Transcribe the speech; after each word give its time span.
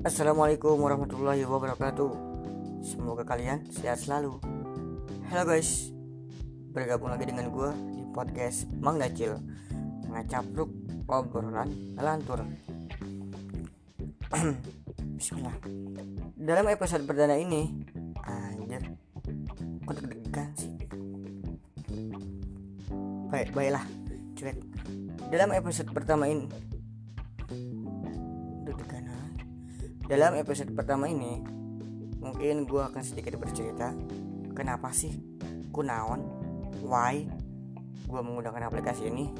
Assalamualaikum 0.00 0.80
warahmatullahi 0.80 1.44
wabarakatuh. 1.44 2.08
Semoga 2.80 3.20
kalian 3.20 3.68
sehat 3.68 4.00
selalu. 4.00 4.40
Halo 5.28 5.44
guys 5.44 5.92
Bergabung 6.72 7.12
lagi 7.12 7.28
dengan 7.28 7.52
gue 7.52 7.68
di 7.92 8.02
podcast 8.08 8.64
Mang 8.80 8.96
Dacil 8.96 9.36
Ngacapruk 10.08 10.72
obrolan 11.04 11.68
lantur 12.00 12.48
Bismillah. 15.20 15.52
Dalam 16.32 16.64
episode 16.72 17.04
perdana 17.04 17.36
ini 17.36 17.68
Anjir 18.24 18.96
Kok 19.84 19.94
deg-degan 20.00 20.48
sih? 20.56 20.72
Baik, 23.28 23.52
baiklah 23.52 23.84
Cuek. 24.32 24.56
Dalam 25.28 25.52
episode 25.52 25.92
pertama 25.92 26.24
ini 26.24 26.48
Deg-degan. 28.64 29.09
Dalam 30.10 30.34
episode 30.34 30.74
pertama 30.74 31.06
ini 31.06 31.38
Mungkin 32.18 32.66
gue 32.66 32.82
akan 32.82 32.98
sedikit 32.98 33.38
bercerita 33.38 33.94
Kenapa 34.58 34.90
sih 34.90 35.14
Kunaon 35.70 36.26
Why 36.82 37.30
Gue 38.10 38.18
menggunakan 38.18 38.66
aplikasi 38.66 39.06
ini. 39.06 39.30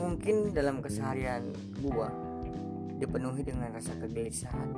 Mungkin 0.00 0.56
dalam 0.56 0.80
keseharian 0.80 1.52
gue 1.76 2.08
Dipenuhi 3.04 3.44
dengan 3.44 3.68
rasa 3.76 3.92
kegelisahan 4.00 4.72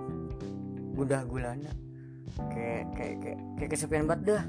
Gundah 0.99 1.23
gulana 1.23 1.71
Kayak 2.51 2.91
kayak 2.99 3.17
kayak, 3.23 3.39
kayak 3.55 3.71
kesepian 3.71 4.11
banget 4.11 4.35
dah. 4.35 4.45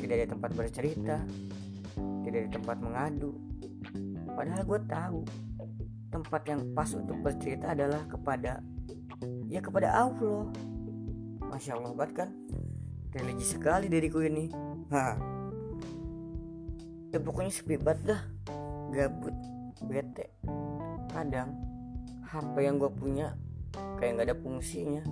Tidak 0.00 0.14
ada 0.24 0.28
tempat 0.32 0.50
bercerita 0.56 1.20
Tidak 2.00 2.38
ada 2.48 2.48
tempat 2.48 2.80
mengadu. 2.80 3.36
Padahal 4.32 4.64
gue 4.64 4.80
tahu 4.88 5.20
tempat 6.12 6.44
yang 6.44 6.60
pas 6.76 6.92
untuk 6.92 7.16
bercerita 7.24 7.72
adalah 7.72 8.04
kepada 8.04 8.60
ya 9.48 9.64
kepada 9.64 9.88
Allah. 9.88 10.52
Masya 11.48 11.80
Allah 11.80 11.92
banget 11.96 12.12
kan? 12.24 12.30
Religi 13.16 13.56
sekali 13.56 13.88
diriku 13.88 14.20
ini. 14.20 14.52
Ha. 14.92 15.16
Ya 17.12 17.18
pokoknya 17.20 17.52
sepi 17.52 17.80
banget 17.80 18.12
dah. 18.12 18.20
Gabut 18.92 19.36
bete 19.88 20.36
kadang. 21.08 21.56
HP 22.28 22.54
yang 22.64 22.80
gue 22.80 22.92
punya 22.92 23.36
kayak 24.00 24.20
nggak 24.20 24.28
ada 24.32 24.36
fungsinya. 24.36 25.02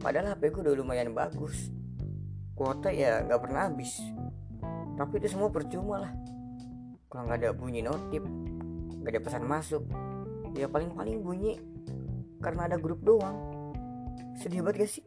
Padahal 0.00 0.36
HP 0.36 0.52
gue 0.52 0.60
udah 0.68 0.76
lumayan 0.76 1.12
bagus. 1.16 1.72
Kuota 2.56 2.92
ya 2.92 3.24
nggak 3.24 3.40
pernah 3.40 3.68
habis. 3.68 4.00
Tapi 4.96 5.20
itu 5.20 5.32
semua 5.32 5.48
percuma 5.52 6.04
lah. 6.04 6.12
Kalau 7.08 7.28
nggak 7.28 7.40
ada 7.40 7.50
bunyi 7.56 7.80
notif 7.80 8.24
gak 9.06 9.14
ada 9.14 9.22
pesan 9.22 9.46
masuk. 9.46 9.86
Ya 10.58 10.66
paling-paling 10.66 11.22
bunyi 11.22 11.62
karena 12.42 12.66
ada 12.66 12.74
grup 12.74 13.06
doang. 13.06 13.38
Sedih 14.42 14.66
banget 14.66 14.82
gak 14.82 14.90
sih? 14.98 15.06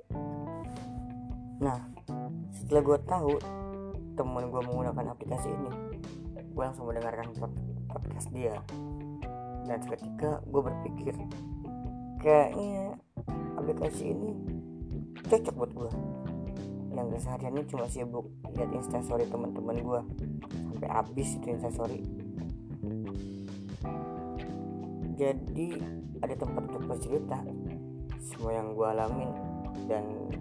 Nah 1.59 1.83
setelah 2.55 2.79
gue 2.79 2.97
tahu 3.03 3.33
temen 4.15 4.47
gue 4.47 4.61
menggunakan 4.63 5.11
aplikasi 5.11 5.51
ini 5.51 5.71
gue 6.31 6.63
langsung 6.63 6.87
mendengarkan 6.87 7.27
pod 7.35 7.51
podcast 7.91 8.31
dia. 8.31 8.55
Dan 9.67 9.83
seketika 9.83 10.39
gue 10.47 10.61
berpikir 10.63 11.13
kayaknya 12.23 12.95
aplikasi 13.59 14.15
ini 14.15 14.31
cocok 15.27 15.55
buat 15.59 15.71
gue 15.75 15.91
yang 16.95 17.11
kesehariannya 17.11 17.63
cuma 17.67 17.85
sibuk 17.87 18.27
lihat 18.55 18.71
instastory 18.75 19.27
teman-teman 19.27 19.77
gue 19.79 20.01
sampai 20.71 20.89
habis 20.89 21.37
itu 21.37 21.47
instastory 21.53 22.01
jadi 25.19 25.69
ada 26.23 26.35
tempat 26.39 26.63
untuk 26.71 26.87
bercerita. 26.87 27.43
Semua 28.23 28.55
yang 28.55 28.71
gue 28.71 28.87
alamin 28.87 29.31
dan 29.91 30.31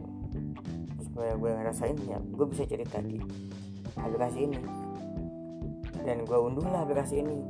semua 1.03 1.35
yang 1.35 1.39
gue 1.43 1.51
ngerasain 1.51 1.99
ya 2.07 2.23
gue 2.23 2.47
bisa 2.47 2.63
cerita 2.63 3.03
di 3.03 3.19
aplikasi 3.99 4.47
ini. 4.47 4.61
Dan 6.07 6.23
gue 6.23 6.39
unduh 6.39 6.63
lah 6.63 6.87
aplikasi 6.87 7.27
ini. 7.27 7.43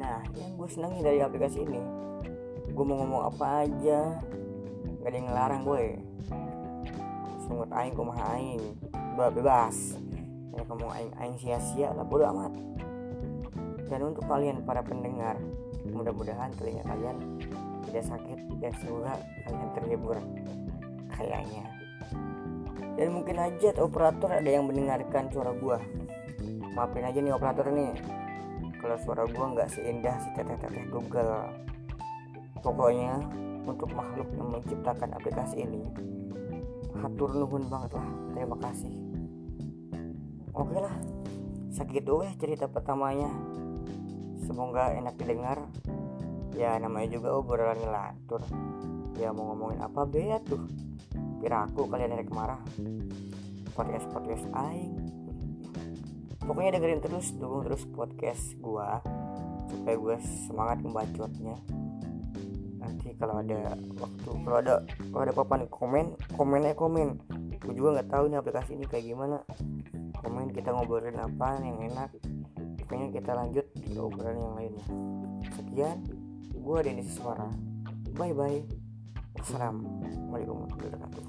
Nah 0.00 0.24
yang 0.32 0.56
gue 0.56 0.68
senangi 0.72 1.04
dari 1.04 1.20
aplikasi 1.20 1.60
ini 1.60 2.08
gue 2.66 2.84
mau 2.84 2.98
ngomong 3.00 3.32
apa 3.32 3.64
aja 3.64 4.20
gak 5.00 5.08
ada 5.08 5.16
yang 5.16 5.28
ngelarang 5.32 5.62
gue 5.64 5.82
sungut 7.46 7.70
aing 7.70 7.92
kumaha 7.92 8.40
aing 8.40 8.64
bebas. 9.12 10.00
Ya 10.56 10.64
ngomong 10.64 10.88
aing 10.88 11.12
aing 11.20 11.36
sia-sia 11.36 11.92
lah 11.92 12.04
bodo 12.04 12.24
amat 12.32 12.65
dan 13.86 14.00
untuk 14.02 14.26
kalian 14.26 14.62
para 14.66 14.82
pendengar 14.82 15.38
mudah-mudahan 15.86 16.50
telinga 16.58 16.82
kalian 16.82 17.16
tidak 17.86 18.04
sakit 18.10 18.38
dan 18.58 18.72
semoga 18.82 19.14
kalian 19.46 19.70
terhibur. 19.78 20.16
Kayaknya. 21.16 21.64
Dan 22.96 23.08
mungkin 23.12 23.36
aja 23.40 23.72
operator 23.80 24.32
ada 24.32 24.48
yang 24.48 24.68
mendengarkan 24.68 25.32
suara 25.32 25.52
gua. 25.56 25.80
Maafin 26.76 27.08
aja 27.08 27.18
nih 27.20 27.32
operator 27.32 27.72
nih. 27.72 27.92
Kalau 28.82 28.96
suara 29.00 29.24
gua 29.30 29.56
nggak 29.56 29.70
seindah 29.72 30.16
si 30.20 30.28
teteh-teteh 30.36 30.92
Google. 30.92 31.48
Pokoknya 32.60 33.22
untuk 33.64 33.88
makhluk 33.94 34.28
yang 34.36 34.48
menciptakan 34.52 35.14
aplikasi 35.16 35.64
ini 35.64 35.82
hatur 37.00 37.30
nuhun 37.36 37.68
banget 37.68 37.96
lah. 37.96 38.08
Terima 38.32 38.56
kasih. 38.60 38.92
Oke 40.56 40.76
lah. 40.80 40.94
Segitu 41.68 42.24
ya 42.24 42.32
cerita 42.40 42.64
pertamanya 42.72 43.28
semoga 44.56 44.88
enak 44.88 45.20
didengar. 45.20 45.68
Ya 46.56 46.80
namanya 46.80 47.12
juga 47.12 47.36
obrolan 47.36 47.76
ngelantur. 47.76 48.40
Ya 49.20 49.28
mau 49.28 49.52
ngomongin 49.52 49.84
apa 49.84 50.08
bea 50.08 50.40
tuh? 50.40 50.64
Piraku 51.44 51.84
kalian 51.84 52.16
dari 52.16 52.24
marah 52.32 52.64
podcast 53.76 54.08
podcast 54.08 54.48
aing. 54.56 54.96
Pokoknya 56.40 56.80
dengerin 56.80 57.04
terus 57.04 57.36
dukung 57.36 57.68
terus 57.68 57.84
podcast 57.84 58.56
gua 58.56 59.04
supaya 59.68 59.96
gue 59.98 60.16
semangat 60.48 60.78
membacotnya 60.80 61.58
nanti 62.78 63.18
kalau 63.18 63.42
ada 63.42 63.74
waktu 63.98 64.30
kalau 64.46 64.56
ada 64.62 64.74
kalau 65.10 65.22
ada 65.26 65.34
papan 65.36 65.60
komen 65.68 66.16
komennya 66.32 66.72
komen. 66.72 67.20
Gue 67.60 67.74
juga 67.76 68.00
nggak 68.00 68.08
tahu 68.08 68.32
nih 68.32 68.40
aplikasi 68.40 68.72
ini 68.72 68.88
kayak 68.88 69.04
gimana. 69.04 69.44
Komen 70.16 70.48
kita 70.56 70.72
ngobrolin 70.72 71.20
apa 71.20 71.60
yang 71.60 71.82
enak 71.92 72.14
kita 73.10 73.34
lanjut 73.34 73.66
di 73.74 73.98
obrolan 73.98 74.38
yang 74.38 74.54
lainnya. 74.54 74.86
Sekian 75.54 75.98
gue 76.66 76.82
Denis 76.82 77.14
Suara 77.14 77.46
bye 78.16 78.32
bye 78.34 78.58
wassalamualaikum 79.38 80.66
warahmatullahi 80.66 80.98
wabarakatuh 80.98 81.26